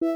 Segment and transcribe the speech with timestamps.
[0.00, 0.08] Hello,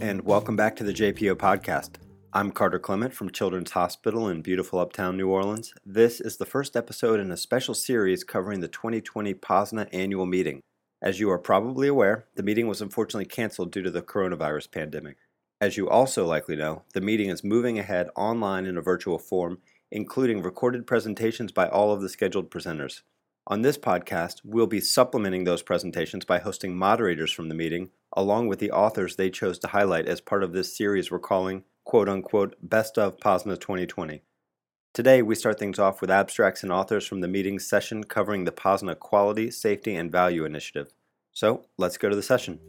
[0.00, 1.96] and welcome back to the JPO podcast.
[2.32, 5.74] I'm Carter Clement from Children's Hospital in beautiful uptown New Orleans.
[5.84, 10.60] This is the first episode in a special series covering the 2020 POSNA annual meeting.
[11.02, 15.16] As you are probably aware, the meeting was unfortunately canceled due to the coronavirus pandemic.
[15.60, 19.58] As you also likely know, the meeting is moving ahead online in a virtual form,
[19.90, 23.02] including recorded presentations by all of the scheduled presenters.
[23.46, 28.48] On this podcast, we'll be supplementing those presentations by hosting moderators from the meeting, along
[28.48, 32.08] with the authors they chose to highlight as part of this series we're calling, quote
[32.08, 34.22] unquote, Best of POSNA 2020.
[34.94, 38.52] Today, we start things off with abstracts and authors from the meeting session covering the
[38.52, 40.94] POSNA Quality, Safety, and Value Initiative.
[41.32, 42.60] So, let's go to the session.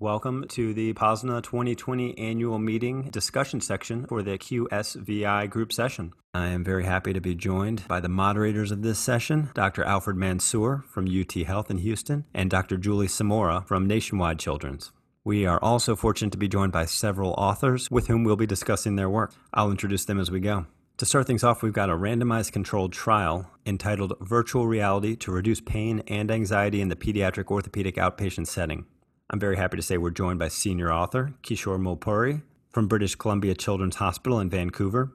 [0.00, 6.14] Welcome to the POSNA 2020 annual meeting discussion section for the QSVI group session.
[6.32, 9.84] I am very happy to be joined by the moderators of this session, Dr.
[9.84, 12.78] Alfred Mansour from UT Health in Houston and Dr.
[12.78, 14.90] Julie Samora from Nationwide Children's.
[15.22, 18.96] We are also fortunate to be joined by several authors with whom we'll be discussing
[18.96, 19.34] their work.
[19.52, 20.64] I'll introduce them as we go.
[20.96, 25.60] To start things off, we've got a randomized controlled trial entitled Virtual Reality to Reduce
[25.60, 28.86] Pain and Anxiety in the Pediatric Orthopedic Outpatient Setting.
[29.32, 33.54] I'm very happy to say we're joined by senior author Kishore Mulpuri from British Columbia
[33.54, 35.12] Children's Hospital in Vancouver.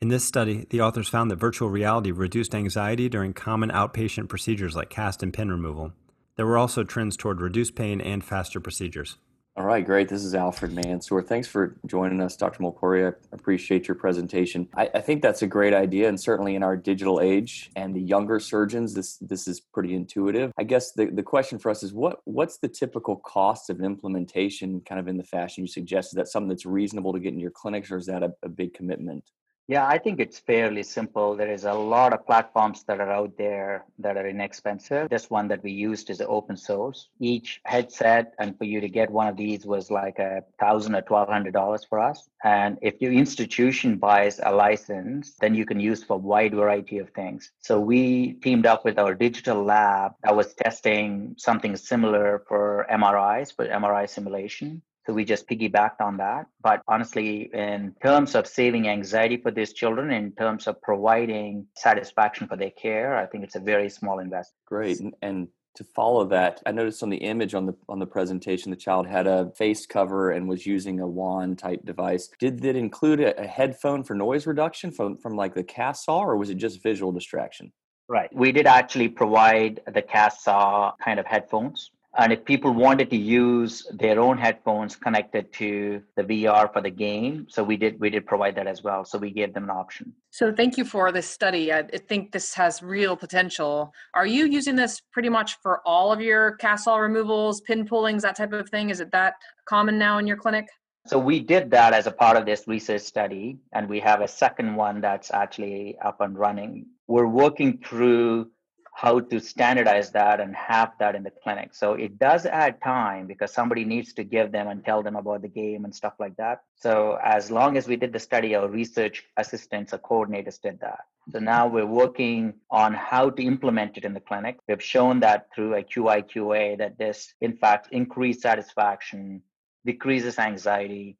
[0.00, 4.76] In this study, the authors found that virtual reality reduced anxiety during common outpatient procedures
[4.76, 5.92] like cast and pin removal.
[6.36, 9.16] There were also trends toward reduced pain and faster procedures.
[9.60, 10.08] All right, great.
[10.08, 11.20] This is Alfred Mansour.
[11.20, 12.62] Thanks for joining us, Dr.
[12.62, 13.12] Mulpuri.
[13.12, 14.66] I appreciate your presentation.
[14.74, 18.00] I, I, think that's a great idea, and certainly in our digital age and the
[18.00, 20.50] younger surgeons, this this is pretty intuitive.
[20.56, 24.80] I guess the, the question for us is what what's the typical cost of implementation,
[24.80, 26.12] kind of in the fashion you suggest?
[26.12, 28.48] Is that something that's reasonable to get in your clinics, or is that a, a
[28.48, 29.30] big commitment?
[29.70, 31.36] Yeah, I think it's fairly simple.
[31.36, 35.08] There is a lot of platforms that are out there that are inexpensive.
[35.08, 37.08] This one that we used is open source.
[37.20, 41.02] Each headset, and for you to get one of these was like a thousand or
[41.02, 42.28] twelve hundred dollars for us.
[42.42, 46.98] And if your institution buys a license, then you can use for a wide variety
[46.98, 47.52] of things.
[47.60, 53.54] So we teamed up with our digital lab that was testing something similar for MRIs,
[53.54, 54.82] for MRI simulation.
[55.10, 56.46] So we just piggybacked on that.
[56.62, 62.46] But honestly, in terms of saving anxiety for these children, in terms of providing satisfaction
[62.46, 64.54] for their care, I think it's a very small investment.
[64.66, 65.00] Great.
[65.00, 68.70] And, and to follow that, I noticed on the image on the on the presentation,
[68.70, 72.30] the child had a face cover and was using a wand type device.
[72.38, 76.20] Did that include a, a headphone for noise reduction from from like the cast saw,
[76.20, 77.72] or was it just visual distraction?
[78.08, 78.30] Right.
[78.32, 83.86] We did actually provide the CastSaw kind of headphones and if people wanted to use
[83.92, 88.26] their own headphones connected to the VR for the game, so we did we did
[88.26, 89.04] provide that as well.
[89.04, 90.12] So we gave them an option.
[90.30, 91.72] So thank you for this study.
[91.72, 93.92] I think this has real potential.
[94.14, 98.36] Are you using this pretty much for all of your CastSaw removals, pin pullings, that
[98.36, 98.90] type of thing?
[98.90, 99.34] Is it that
[99.68, 100.66] common now in your clinic?
[101.06, 104.28] So we did that as a part of this research study, and we have a
[104.28, 106.86] second one that's actually up and running.
[107.06, 108.50] We're working through
[108.92, 111.74] how to standardize that and have that in the clinic.
[111.74, 115.42] So it does add time because somebody needs to give them and tell them about
[115.42, 116.62] the game and stuff like that.
[116.74, 121.00] So as long as we did the study, our research assistants or coordinators did that.
[121.30, 124.58] So now we're working on how to implement it in the clinic.
[124.68, 129.42] We've shown that through a QIQA that this, in fact, increased satisfaction,
[129.86, 131.16] decreases anxiety,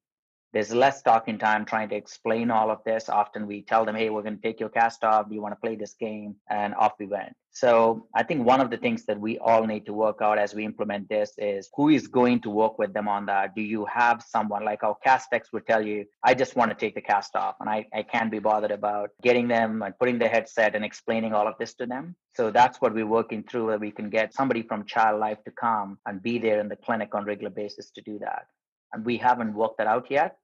[0.52, 3.08] there's less talking time trying to explain all of this.
[3.08, 5.28] Often we tell them, hey, we're going to take your cast off.
[5.28, 6.34] Do you want to play this game?
[6.48, 7.34] And off we went.
[7.52, 10.54] So I think one of the things that we all need to work out as
[10.54, 13.54] we implement this is who is going to work with them on that?
[13.54, 16.76] Do you have someone like our cast techs would tell you, I just want to
[16.76, 20.18] take the cast off and I, I can't be bothered about getting them and putting
[20.18, 22.14] the headset and explaining all of this to them.
[22.36, 25.50] So that's what we're working through where we can get somebody from child life to
[25.50, 28.46] come and be there in the clinic on regular basis to do that
[28.92, 30.36] and we haven't worked that out yet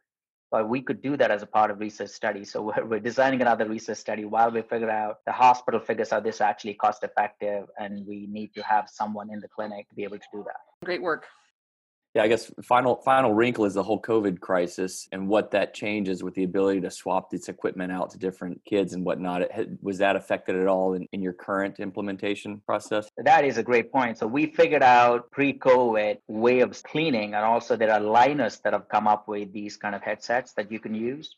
[0.51, 2.45] but we could do that as a part of research study.
[2.45, 6.25] So we're, we're designing another research study while we figure out the hospital figures out
[6.25, 10.05] this actually cost effective and we need to have someone in the clinic to be
[10.05, 10.61] able to do that.
[10.85, 11.27] Great work
[12.17, 16.23] yeah, I guess final final wrinkle is the whole COVID crisis and what that changes
[16.23, 19.53] with the ability to swap this equipment out to different kids and whatnot.
[19.53, 23.11] Had, was that affected at all in, in your current implementation process?
[23.19, 24.17] That is a great point.
[24.17, 28.89] So we figured out pre-COVID way of cleaning, and also there are liners that have
[28.89, 31.37] come up with these kind of headsets that you can use.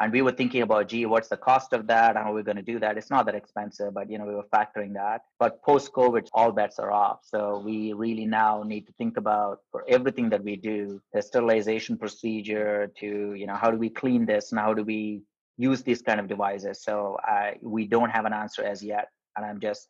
[0.00, 2.16] And we were thinking about gee what's the cost of that?
[2.16, 2.96] How are we going to do that?
[2.96, 5.22] It's not that expensive but you know we were factoring that.
[5.38, 7.20] But post covid all bets are off.
[7.22, 11.96] So we really now need to think about for everything that we do the sterilization
[11.96, 15.22] procedure to you know how do we clean this and how do we
[15.56, 16.82] use these kind of devices?
[16.82, 17.18] So
[17.62, 19.08] we don't have an answer as yet.
[19.36, 19.88] And i'm just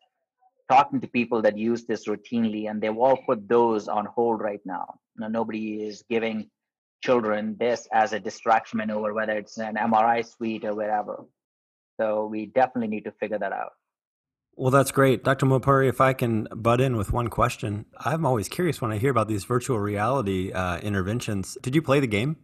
[0.69, 4.61] talking to people that use this routinely and they've all put those on hold right
[4.65, 4.99] now.
[5.19, 6.51] You nobody is giving
[7.03, 11.25] children this as a distraction maneuver, whether it's an MRI suite or wherever.
[12.01, 13.73] So we definitely need to figure that out.
[14.57, 15.23] Well, that's great.
[15.23, 15.47] Dr.
[15.47, 19.11] Mulpuri, if I can butt in with one question, I'm always curious when I hear
[19.11, 21.57] about these virtual reality uh, interventions.
[21.63, 22.37] Did you play the game?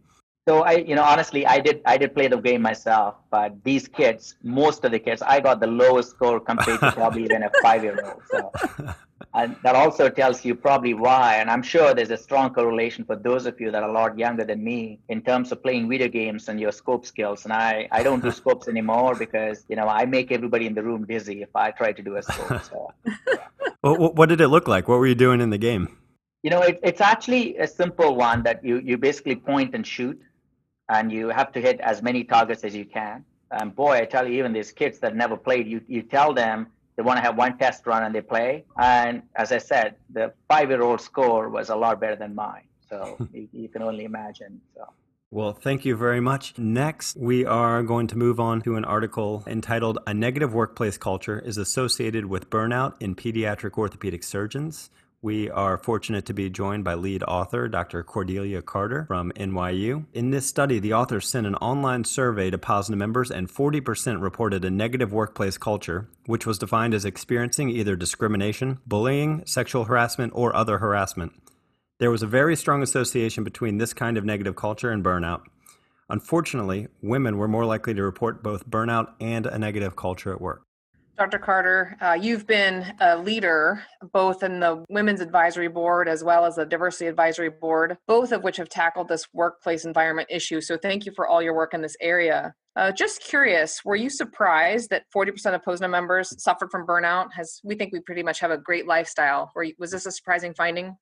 [0.47, 3.87] So I, you know, honestly, I did, I did play the game myself, but these
[3.89, 7.49] kids, most of the kids, I got the lowest score compared to probably even a
[7.61, 8.21] five-year-old.
[8.29, 8.51] So
[9.35, 13.15] and that also tells you probably why and i'm sure there's a strong correlation for
[13.15, 16.07] those of you that are a lot younger than me in terms of playing video
[16.07, 17.43] games and your scope skills.
[17.43, 20.83] And i i don't do scopes anymore because you know i make everybody in the
[20.83, 22.91] room dizzy if i try to do a scope so.
[23.83, 24.87] Well, what did it look like?
[24.87, 25.97] What were you doing in the game?
[26.43, 30.19] You know it, it's actually a simple one that you you basically point and shoot
[30.89, 33.25] and you have to hit as many targets as you can.
[33.51, 36.67] And boy i tell you even these kids that never played you you tell them
[36.95, 38.65] they want to have one test run and they play.
[38.77, 42.63] And as I said, the five year old score was a lot better than mine.
[42.89, 44.61] So you, you, can only imagine.
[44.75, 44.87] So.
[45.31, 46.57] Well, thank you very much.
[46.57, 51.39] Next, we are going to move on to an article entitled A Negative Workplace Culture
[51.39, 54.89] is Associated with Burnout in Pediatric Orthopedic Surgeons
[55.25, 58.03] we are fortunate to be joined by lead author Dr.
[58.03, 60.05] Cordelia Carter from NYU.
[60.13, 64.63] In this study, the authors sent an online survey to POSNA members, and 40% reported
[64.63, 70.55] a negative workplace culture, which was defined as experiencing either discrimination, bullying, sexual harassment, or
[70.55, 71.33] other harassment.
[71.97, 75.41] There was a very strong association between this kind of negative culture and burnout.
[76.07, 80.61] Unfortunately, women were more likely to report both burnout and a negative culture at work.
[81.17, 81.39] Dr.
[81.39, 83.81] Carter, uh, you've been a leader
[84.11, 88.43] both in the Women's Advisory Board as well as the Diversity Advisory Board, both of
[88.43, 90.59] which have tackled this workplace environment issue.
[90.59, 92.53] So thank you for all your work in this area.
[92.75, 97.27] Uh, just curious, were you surprised that 40% of POSNA members suffered from burnout?
[97.33, 99.51] Has we think we pretty much have a great lifestyle.
[99.55, 100.97] Were, was this a surprising finding?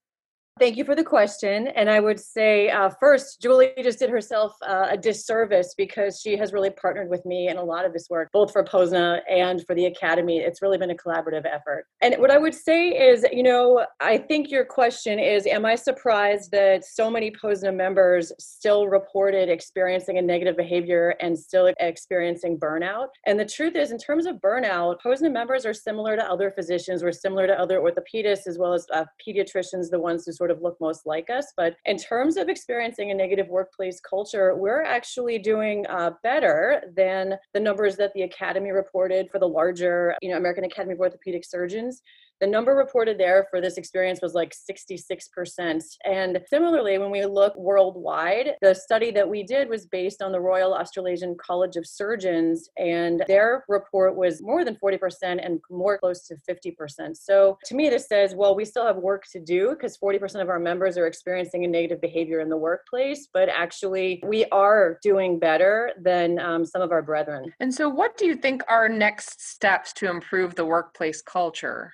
[0.60, 1.68] Thank you for the question.
[1.70, 6.38] And I would say, uh, first, Julie just did herself uh, a disservice because she
[6.38, 9.66] has really partnered with me in a lot of this work, both for POSNA and
[9.66, 10.38] for the Academy.
[10.38, 11.88] It's really been a collaborative effort.
[12.04, 15.74] And what I would say is, you know, I think your question is Am I
[15.74, 22.60] surprised that so many POSNA members still reported experiencing a negative behavior and still experiencing
[22.60, 23.08] burnout?
[23.26, 27.02] And the truth is, in terms of burnout, POSNA members are similar to other physicians,
[27.02, 30.62] we're similar to other orthopedists as well as uh, pediatricians, the ones who sort of
[30.62, 31.54] look most like us.
[31.56, 37.36] But in terms of experiencing a negative workplace culture, we're actually doing uh, better than
[37.54, 41.46] the numbers that the Academy reported for the larger, you know, American Academy of Orthopedic
[41.46, 42.02] Surgeons.
[42.44, 45.82] The number reported there for this experience was like 66%.
[46.04, 50.42] And similarly, when we look worldwide, the study that we did was based on the
[50.42, 56.28] Royal Australasian College of Surgeons, and their report was more than 40% and more close
[56.28, 57.16] to 50%.
[57.16, 60.50] So to me, this says, well, we still have work to do because 40% of
[60.50, 65.40] our members are experiencing a negative behavior in the workplace, but actually, we are doing
[65.40, 67.54] better than um, some of our brethren.
[67.62, 71.94] And so, what do you think are next steps to improve the workplace culture?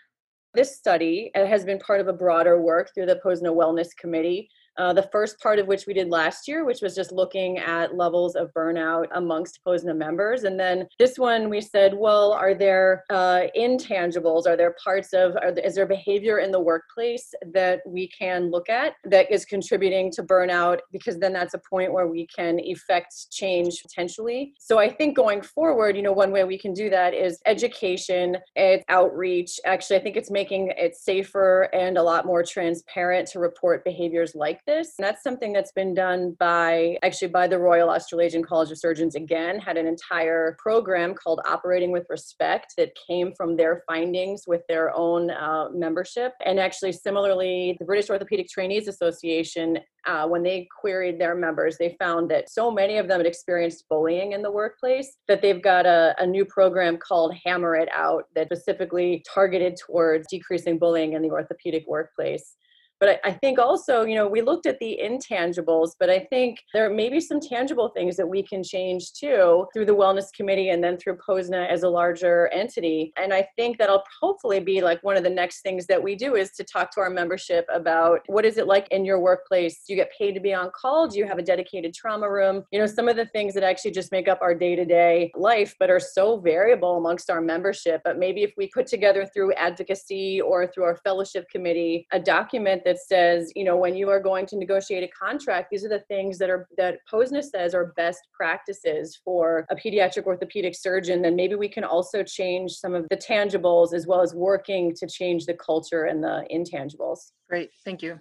[0.53, 4.49] This study uh, has been part of a broader work through the POSNA Wellness Committee
[4.80, 7.95] uh, the first part of which we did last year, which was just looking at
[7.95, 10.44] levels of burnout amongst POSNA members.
[10.44, 14.48] And then this one, we said, well, are there uh, intangibles?
[14.48, 18.94] Are there parts of, is there behavior in the workplace that we can look at
[19.04, 20.80] that is contributing to burnout?
[20.92, 24.54] Because then that's a point where we can effect change potentially.
[24.59, 28.38] So I think going forward, you know, one way we can do that is education,
[28.56, 29.59] it's outreach.
[29.66, 34.36] Actually, I think it's making it safer and a lot more transparent to report behaviors
[34.36, 34.94] like this.
[34.97, 39.16] And that's something that's been done by actually by the Royal Australasian College of Surgeons
[39.16, 44.61] again, had an entire program called Operating with Respect that came from their findings with
[44.69, 46.33] their own uh, membership.
[46.45, 51.95] And actually, similarly, the British Orthopedic Trainees Association uh, when they queried their members, they
[51.99, 55.85] found that so many of them had experienced bullying in the workplace that they've got
[55.85, 61.21] a, a, new program called Hammer It Out that specifically targeted towards decreasing bullying in
[61.21, 62.56] the orthopedic workplace.
[62.99, 66.59] But I, I think also, you know, we looked at the intangibles, but I think
[66.73, 70.69] there may be some tangible things that we can change too through the wellness committee
[70.69, 73.13] and then through POSNA as a larger entity.
[73.18, 76.35] And I think that'll hopefully be like one of the next things that we do
[76.35, 79.81] is to talk to our membership about what is it like in your workplace?
[79.85, 81.07] Do you get paid to be on call?
[81.07, 82.63] Do you have a dedicated trauma room?
[82.71, 85.31] You know, some of the things that actually just make up our day to day
[85.35, 88.01] life, but are so variable amongst our membership.
[88.03, 92.83] But maybe if we put together through advocacy or through our fellowship committee a document
[92.97, 96.37] says, you know, when you are going to negotiate a contract, these are the things
[96.39, 101.55] that are that POSNA says are best practices for a pediatric orthopedic surgeon, then maybe
[101.55, 105.53] we can also change some of the tangibles as well as working to change the
[105.53, 107.31] culture and the intangibles.
[107.47, 108.19] Great, thank you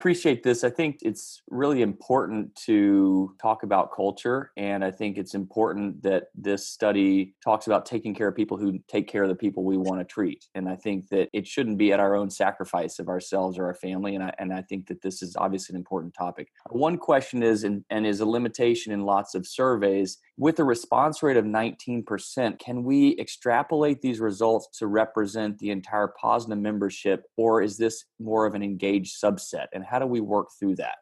[0.00, 0.62] appreciate this.
[0.62, 4.52] I think it's really important to talk about culture.
[4.56, 8.78] And I think it's important that this study talks about taking care of people who
[8.86, 10.46] take care of the people we want to treat.
[10.54, 13.74] And I think that it shouldn't be at our own sacrifice of ourselves or our
[13.74, 14.14] family.
[14.14, 16.52] And I, and I think that this is obviously an important topic.
[16.70, 21.20] One question is, and, and is a limitation in lots of surveys, with a response
[21.24, 27.60] rate of 19%, can we extrapolate these results to represent the entire POSNA membership, or
[27.60, 29.66] is this more of an engaged subset?
[29.72, 30.96] And how do we work through that?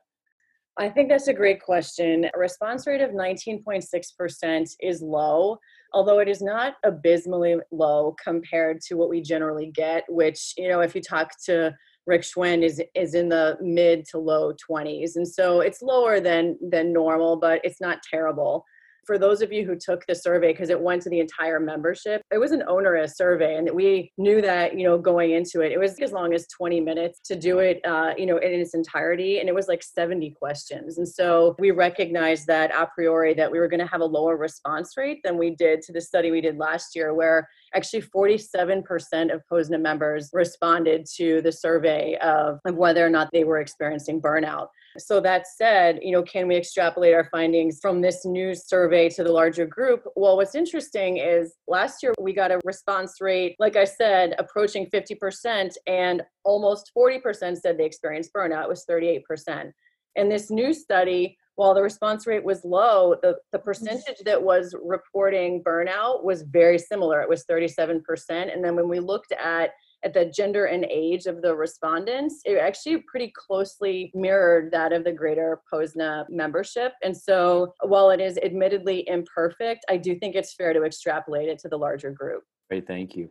[0.79, 2.29] I think that's a great question.
[2.35, 5.59] A response rate of 19.6% is low,
[5.95, 10.81] although it is not abysmally low compared to what we generally get, which, you know,
[10.81, 11.75] if you talk to
[12.07, 15.17] Rick Schwend is is in the mid to low 20s.
[15.17, 18.65] And so it's lower than than normal, but it's not terrible
[19.07, 22.23] for those of you who took the survey because it went to the entire membership
[22.33, 25.79] it was an onerous survey and we knew that you know going into it it
[25.79, 29.39] was as long as 20 minutes to do it uh, you know in its entirety
[29.39, 33.59] and it was like 70 questions and so we recognized that a priori that we
[33.59, 36.41] were going to have a lower response rate than we did to the study we
[36.41, 42.77] did last year where actually 47% of POSNA members responded to the survey of, of
[42.77, 44.69] whether or not they were experiencing burnout.
[44.99, 49.23] So that said, you know, can we extrapolate our findings from this new survey to
[49.23, 50.05] the larger group?
[50.17, 54.87] Well, what's interesting is last year we got a response rate, like I said, approaching
[54.87, 58.63] 50%, and almost 40% said they experienced burnout.
[58.63, 59.71] It was 38%.
[60.17, 64.75] And this new study, while the response rate was low, the, the percentage that was
[64.83, 67.21] reporting burnout was very similar.
[67.21, 68.01] It was 37%.
[68.31, 69.71] And then when we looked at
[70.05, 75.03] at the gender and age of the respondents, it actually pretty closely mirrored that of
[75.03, 76.93] the greater POSNA membership.
[77.03, 81.59] And so while it is admittedly imperfect, I do think it's fair to extrapolate it
[81.61, 82.45] to the larger group.
[82.69, 83.31] Great, thank you.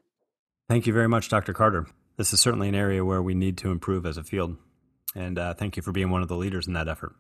[0.68, 1.54] Thank you very much, Dr.
[1.54, 1.86] Carter.
[2.18, 4.58] This is certainly an area where we need to improve as a field.
[5.16, 7.14] And uh, thank you for being one of the leaders in that effort.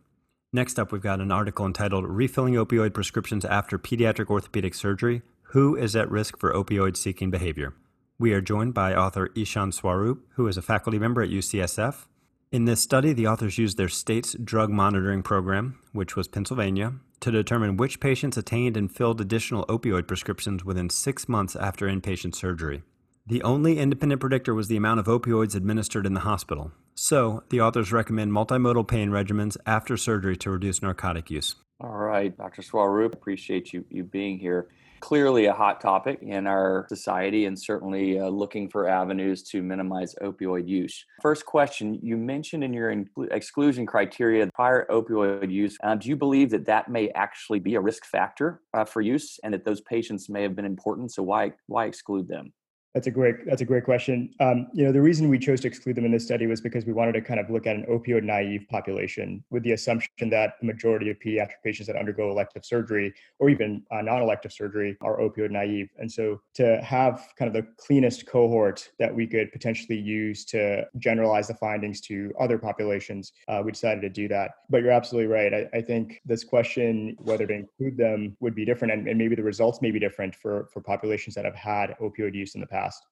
[0.56, 5.76] Next up, we've got an article entitled Refilling Opioid Prescriptions After Pediatric Orthopedic Surgery Who
[5.76, 7.74] is at Risk for Opioid Seeking Behavior?
[8.18, 12.06] We are joined by author Ishan Swarup, who is a faculty member at UCSF.
[12.54, 17.32] In this study, the authors used their state's drug monitoring program, which was Pennsylvania, to
[17.32, 22.82] determine which patients attained and filled additional opioid prescriptions within six months after inpatient surgery.
[23.28, 26.72] The only independent predictor was the amount of opioids administered in the hospital.
[26.96, 31.56] So, the authors recommend multimodal pain regimens after surgery to reduce narcotic use.
[31.82, 32.62] All right, Dr.
[32.62, 34.70] Swarup, appreciate you, you being here.
[35.02, 40.16] Clearly, a hot topic in our society, and certainly uh, looking for avenues to minimize
[40.22, 41.06] opioid use.
[41.22, 45.78] First question You mentioned in your exclusion criteria prior opioid use.
[45.84, 49.38] Uh, do you believe that that may actually be a risk factor uh, for use
[49.44, 51.12] and that those patients may have been important?
[51.12, 52.54] So, why, why exclude them?
[52.96, 53.46] That's a great.
[53.46, 54.34] That's a great question.
[54.40, 56.86] Um, you know, the reason we chose to exclude them in this study was because
[56.86, 60.54] we wanted to kind of look at an opioid naive population, with the assumption that
[60.62, 65.20] the majority of pediatric patients that undergo elective surgery or even uh, non-elective surgery are
[65.20, 65.90] opioid naive.
[65.98, 70.86] And so, to have kind of the cleanest cohort that we could potentially use to
[70.98, 74.52] generalize the findings to other populations, uh, we decided to do that.
[74.70, 75.54] But you're absolutely right.
[75.54, 79.36] I, I, think this question, whether to include them, would be different, and, and maybe
[79.36, 82.68] the results may be different for for populations that have had opioid use in the
[82.68, 83.06] past past.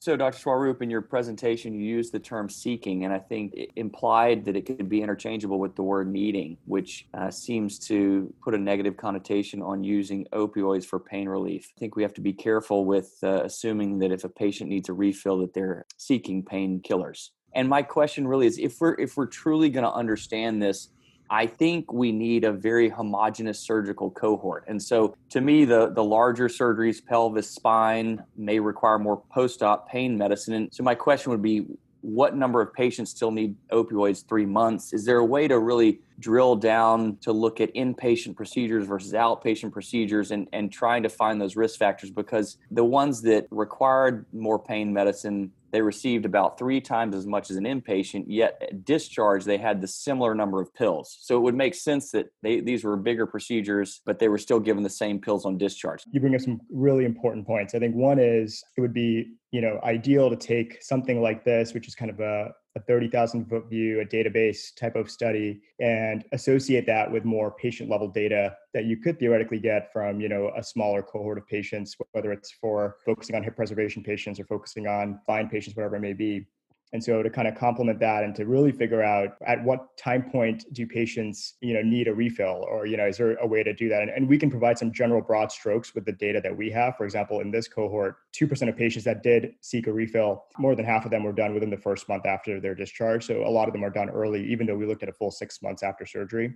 [0.00, 0.38] So, Dr.
[0.38, 4.54] Swarup, in your presentation, you used the term seeking, and I think it implied that
[4.54, 8.96] it could be interchangeable with the word needing, which uh, seems to put a negative
[8.96, 11.72] connotation on using opioids for pain relief.
[11.76, 14.88] I think we have to be careful with uh, assuming that if a patient needs
[14.88, 17.30] a refill, that they're seeking painkillers.
[17.54, 20.90] And my question really is, if we're if we're truly going to understand this,
[21.30, 24.64] I think we need a very homogenous surgical cohort.
[24.66, 29.88] And so to me, the, the larger surgeries, pelvis, spine, may require more post op
[29.88, 30.54] pain medicine.
[30.54, 31.66] And so my question would be
[32.00, 34.92] what number of patients still need opioids three months?
[34.92, 39.72] Is there a way to really drill down to look at inpatient procedures versus outpatient
[39.72, 42.10] procedures and, and trying to find those risk factors?
[42.10, 47.50] Because the ones that required more pain medicine they received about three times as much
[47.50, 51.16] as an inpatient, yet at discharge, they had the similar number of pills.
[51.20, 54.60] So it would make sense that they, these were bigger procedures, but they were still
[54.60, 56.02] given the same pills on discharge.
[56.10, 57.74] You bring up some really important points.
[57.74, 61.72] I think one is it would be you know ideal to take something like this
[61.72, 66.24] which is kind of a, a 30000 foot view a database type of study and
[66.32, 70.52] associate that with more patient level data that you could theoretically get from you know
[70.56, 74.86] a smaller cohort of patients whether it's for focusing on hip preservation patients or focusing
[74.86, 76.46] on fine patients whatever it may be
[76.92, 80.22] and so to kind of complement that and to really figure out at what time
[80.30, 83.62] point do patients you know need a refill or you know is there a way
[83.62, 84.02] to do that?
[84.02, 86.96] And, and we can provide some general broad strokes with the data that we have.
[86.96, 90.84] For example in this cohort 2% of patients that did seek a refill more than
[90.84, 93.26] half of them were done within the first month after their discharge.
[93.26, 95.30] So a lot of them are done early even though we looked at a full
[95.30, 96.54] six months after surgery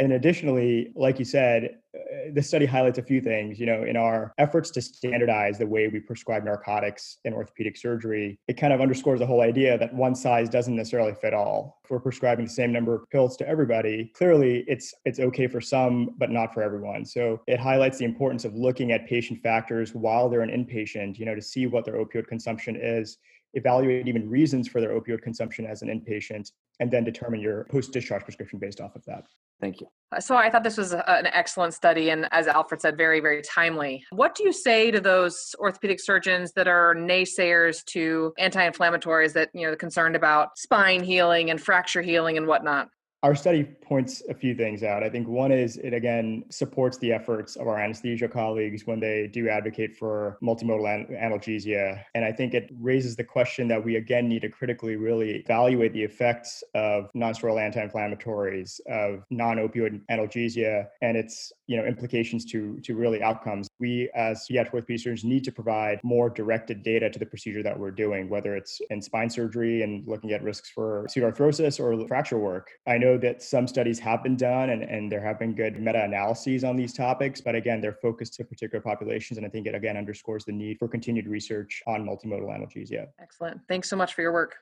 [0.00, 3.60] and additionally, like you said, uh, the study highlights a few things.
[3.60, 8.38] You know, in our efforts to standardize the way we prescribe narcotics in orthopedic surgery,
[8.48, 11.80] it kind of underscores the whole idea that one size doesn't necessarily fit all.
[11.84, 15.60] If we're prescribing the same number of pills to everybody, clearly it's it's okay for
[15.60, 17.04] some, but not for everyone.
[17.04, 21.26] So it highlights the importance of looking at patient factors while they're an inpatient, you
[21.26, 23.18] know, to see what their opioid consumption is
[23.54, 27.92] evaluate even reasons for their opioid consumption as an inpatient, and then determine your post
[27.92, 29.24] discharge prescription based off of that.
[29.60, 29.88] Thank you.
[30.12, 33.42] Uh, so I thought this was an excellent study, and as Alfred said, very, very
[33.42, 34.04] timely.
[34.10, 39.66] What do you say to those orthopedic surgeons that are naysayers to anti-inflammatories that you
[39.66, 42.88] know are concerned about spine healing and fracture healing and whatnot?
[43.22, 45.02] Our study points a few things out.
[45.02, 49.26] I think one is it again supports the efforts of our anesthesia colleagues when they
[49.26, 52.02] do advocate for multimodal an- analgesia.
[52.14, 55.92] And I think it raises the question that we again need to critically really evaluate
[55.92, 62.94] the effects of nonsteroidal anti-inflammatories, of non-opioid analgesia, and its you know implications to to
[62.94, 63.68] really outcomes.
[63.78, 67.90] We as pediatric orthopedic need to provide more directed data to the procedure that we're
[67.90, 72.70] doing, whether it's in spine surgery and looking at risks for pseudoarthrosis or fracture work.
[72.86, 75.80] I know know that some studies have been done and, and there have been good
[75.80, 79.36] meta analyses on these topics, but again, they're focused to particular populations.
[79.38, 83.08] And I think it again underscores the need for continued research on multimodal analgesia.
[83.20, 83.60] Excellent.
[83.68, 84.56] Thanks so much for your work.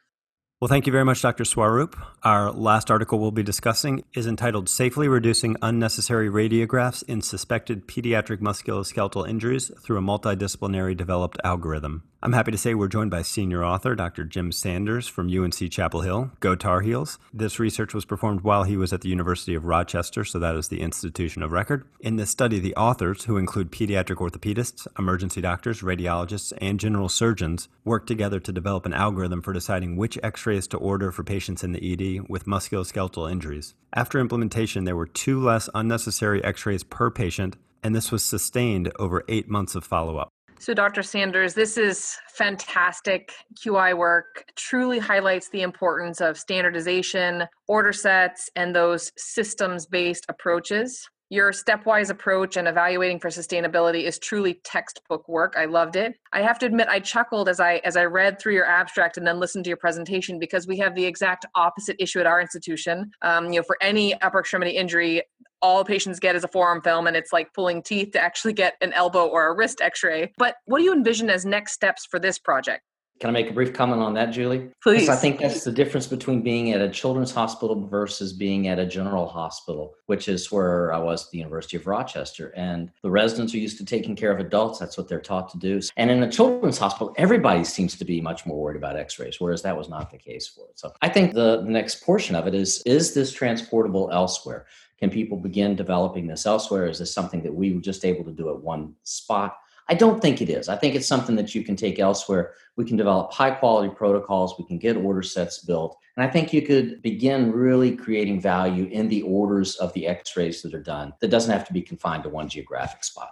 [0.60, 1.44] Well, thank you very much, Dr.
[1.44, 1.94] Swarup.
[2.24, 8.38] Our last article we'll be discussing is entitled Safely Reducing Unnecessary Radiographs in Suspected Pediatric
[8.38, 12.02] Musculoskeletal Injuries Through a Multidisciplinary Developed Algorithm.
[12.20, 14.24] I'm happy to say we're joined by senior author Dr.
[14.24, 16.32] Jim Sanders from UNC Chapel Hill.
[16.40, 17.16] Go Tar Heels.
[17.32, 20.66] This research was performed while he was at the University of Rochester, so that is
[20.66, 21.86] the institution of record.
[22.00, 27.68] In this study, the authors, who include pediatric orthopedists, emergency doctors, radiologists, and general surgeons,
[27.84, 31.62] worked together to develop an algorithm for deciding which x rays to order for patients
[31.62, 33.74] in the ED with musculoskeletal injuries.
[33.92, 38.90] After implementation, there were two less unnecessary x rays per patient, and this was sustained
[38.98, 40.30] over eight months of follow up.
[40.60, 41.04] So, Dr.
[41.04, 43.32] Sanders, this is fantastic
[43.64, 51.08] QI work, truly highlights the importance of standardization, order sets, and those systems based approaches.
[51.30, 55.54] Your stepwise approach and evaluating for sustainability is truly textbook work.
[55.58, 56.14] I loved it.
[56.32, 59.26] I have to admit I chuckled as I as I read through your abstract and
[59.26, 63.10] then listened to your presentation because we have the exact opposite issue at our institution.
[63.20, 65.22] Um, you know, for any upper extremity injury,
[65.62, 68.74] all patients get is a forearm film and it's like pulling teeth to actually get
[68.80, 72.18] an elbow or a wrist x-ray but what do you envision as next steps for
[72.18, 72.82] this project
[73.20, 74.70] can I make a brief comment on that, Julie?
[74.80, 75.08] Please.
[75.08, 78.86] I think that's the difference between being at a children's hospital versus being at a
[78.86, 82.52] general hospital, which is where I was at the University of Rochester.
[82.54, 84.78] And the residents are used to taking care of adults.
[84.78, 85.80] That's what they're taught to do.
[85.96, 89.40] And in a children's hospital, everybody seems to be much more worried about x rays,
[89.40, 90.78] whereas that was not the case for it.
[90.78, 94.66] So I think the next portion of it is is this transportable elsewhere?
[94.98, 96.86] Can people begin developing this elsewhere?
[96.86, 99.56] Is this something that we were just able to do at one spot?
[99.90, 100.68] I don't think it is.
[100.68, 102.52] I think it's something that you can take elsewhere.
[102.76, 105.96] We can develop high quality protocols, we can get order sets built.
[106.16, 110.36] And I think you could begin really creating value in the orders of the x
[110.36, 113.30] rays that are done that doesn't have to be confined to one geographic spot.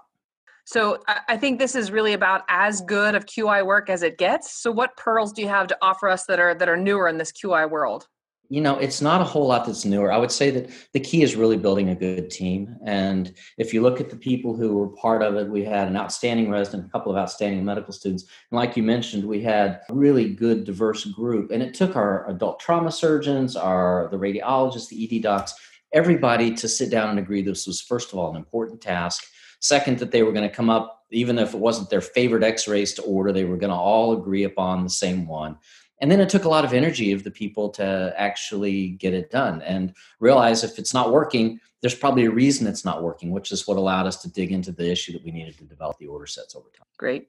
[0.65, 0.99] So
[1.29, 4.51] I think this is really about as good of QI work as it gets.
[4.51, 7.19] So what pearls do you have to offer us that are that are newer in
[7.19, 8.09] this QI world?
[8.49, 10.13] You know, it's not a whole lot that's newer.
[10.13, 12.77] I would say that the key is really building a good team.
[12.85, 15.97] And if you look at the people who were part of it, we had an
[15.97, 18.25] outstanding resident, a couple of outstanding medical students.
[18.51, 21.51] And like you mentioned, we had a really good, diverse group.
[21.51, 25.55] And it took our adult trauma surgeons, our the radiologists, the ED docs,
[25.93, 29.25] everybody to sit down and agree this was, first of all, an important task.
[29.61, 32.69] Second, that they were going to come up, even if it wasn't their favorite x
[32.69, 35.57] rays to order, they were going to all agree upon the same one
[36.01, 39.31] and then it took a lot of energy of the people to actually get it
[39.31, 43.53] done and realize if it's not working there's probably a reason it's not working which
[43.53, 46.07] is what allowed us to dig into the issue that we needed to develop the
[46.07, 47.29] order sets over time great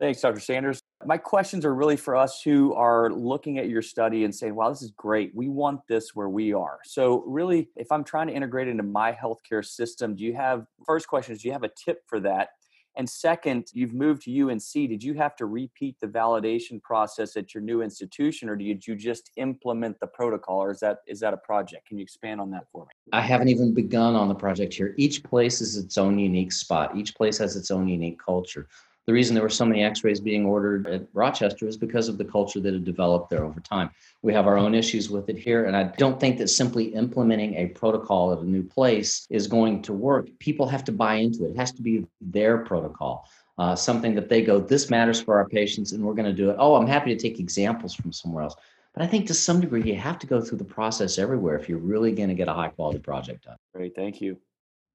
[0.00, 4.24] thanks dr sanders My questions are really for us who are looking at your study
[4.24, 5.34] and saying, wow, this is great.
[5.34, 6.78] We want this where we are.
[6.84, 11.08] So, really, if I'm trying to integrate into my healthcare system, do you have, first
[11.08, 12.50] question is, do you have a tip for that?
[12.96, 14.72] And second, you've moved to UNC.
[14.72, 18.94] Did you have to repeat the validation process at your new institution, or did you
[18.94, 21.88] just implement the protocol, or is that is that a project?
[21.88, 22.92] Can you expand on that for me?
[23.12, 24.94] I haven't even begun on the project here.
[24.96, 26.96] Each place is its own unique spot.
[26.96, 28.68] Each place has its own unique culture
[29.06, 32.24] the reason there were so many x-rays being ordered at rochester is because of the
[32.24, 33.90] culture that had developed there over time.
[34.22, 37.54] We have our own issues with it here and i don't think that simply implementing
[37.54, 40.28] a protocol at a new place is going to work.
[40.38, 41.50] People have to buy into it.
[41.50, 45.48] It has to be their protocol uh, something that they go this matters for our
[45.48, 46.56] patients and we're going to do it.
[46.58, 48.56] Oh i'm happy to take examples from somewhere else.
[48.94, 51.68] But i think to some degree you have to go through the process everywhere if
[51.68, 53.56] you're really going to get a high quality project done.
[53.74, 54.38] Great thank you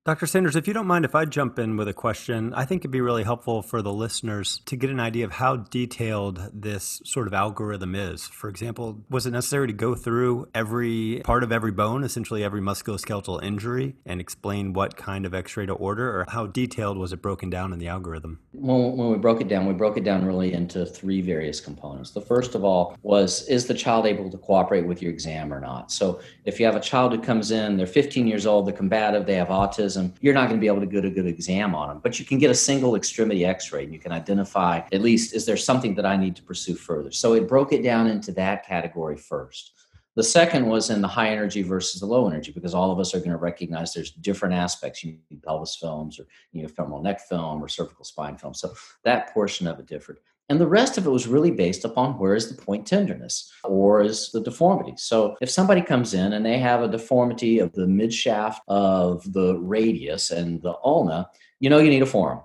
[0.10, 0.26] Dr.
[0.26, 2.89] Sanders, if you don't mind if I jump in with a question, I think it'd
[2.89, 7.28] be really helpful for the listeners to get an idea of how detailed this sort
[7.28, 8.24] of algorithm is.
[8.24, 12.60] For example, was it necessary to go through every part of every bone, essentially every
[12.60, 17.13] musculoskeletal injury, and explain what kind of x ray to order, or how detailed was
[17.13, 18.39] it broken down in the algorithm?
[18.54, 22.10] When, when we broke it down, we broke it down really into three various components.
[22.10, 25.60] The first of all was is the child able to cooperate with your exam or
[25.60, 25.91] not?
[25.91, 29.28] So if you have a child who comes in, they're 15 years old, they're combative,
[29.28, 31.90] they have autism you're not going to be able to get a good exam on
[31.90, 32.00] them.
[32.02, 35.34] But you can get a single extremity x ray and you can identify at least,
[35.34, 37.12] is there something that I need to pursue further?
[37.12, 39.74] So it broke it down into that category first.
[40.16, 43.14] The second was in the high energy versus the low energy, because all of us
[43.14, 45.04] are going to recognize there's different aspects.
[45.04, 48.54] You need pelvis films, or you know, femoral neck film, or cervical spine film.
[48.54, 50.20] So that portion of it differed.
[50.50, 54.02] And the rest of it was really based upon where is the point tenderness or
[54.02, 54.94] is the deformity.
[54.98, 59.32] So if somebody comes in and they have a deformity of the mid shaft of
[59.32, 62.42] the radius and the ulna, you know you need a forearm.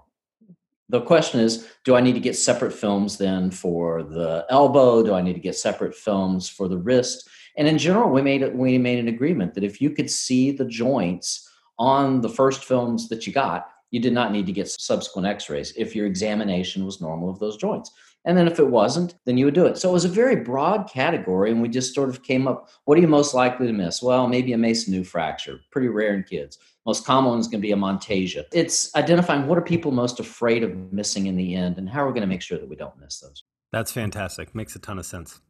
[0.90, 5.02] The question is, do I need to get separate films then for the elbow?
[5.02, 7.26] Do I need to get separate films for the wrist?
[7.56, 10.50] And in general, we made it, we made an agreement that if you could see
[10.50, 14.68] the joints on the first films that you got, you did not need to get
[14.68, 17.92] subsequent x rays if your examination was normal of those joints.
[18.24, 19.78] And then if it wasn't, then you would do it.
[19.78, 21.52] So it was a very broad category.
[21.52, 24.02] And we just sort of came up what are you most likely to miss?
[24.02, 26.58] Well, maybe a Maisonneuve fracture, pretty rare in kids.
[26.84, 28.46] Most common one is going to be a Monteggia.
[28.52, 32.08] It's identifying what are people most afraid of missing in the end and how are
[32.08, 33.44] we going to make sure that we don't miss those.
[33.70, 34.56] That's fantastic.
[34.56, 35.40] Makes a ton of sense.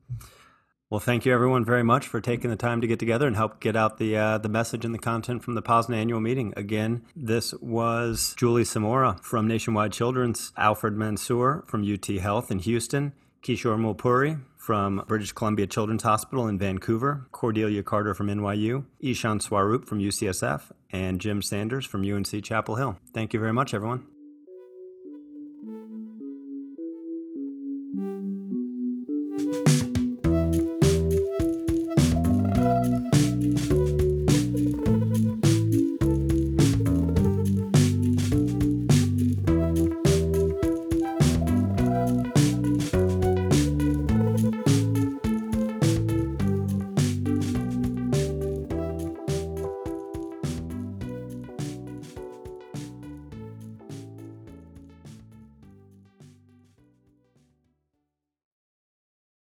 [0.90, 3.58] Well, thank you everyone very much for taking the time to get together and help
[3.58, 6.52] get out the uh, the message and the content from the POSNA annual meeting.
[6.56, 13.14] Again, this was Julie Samora from Nationwide Children's, Alfred Mansour from UT Health in Houston,
[13.42, 19.86] Kishore Mulpuri from British Columbia Children's Hospital in Vancouver, Cordelia Carter from NYU, Ishan Swarup
[19.86, 22.98] from UCSF, and Jim Sanders from UNC Chapel Hill.
[23.12, 24.06] Thank you very much, everyone.